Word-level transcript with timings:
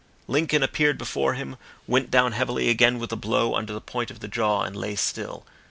Lincoln 0.27 0.63
appeared 0.63 0.97
before 0.97 1.35
him, 1.35 1.57
went 1.85 2.09
down 2.09 2.31
heavily 2.31 2.69
again 2.69 2.97
with 2.97 3.11
a 3.11 3.15
blow 3.15 3.53
under 3.53 3.71
the 3.73 3.79
point 3.79 4.09
of 4.09 4.19
the 4.19 4.27
jaw 4.27 4.63
and 4.63 4.75
lay 4.75 4.95
still. 4.95 5.45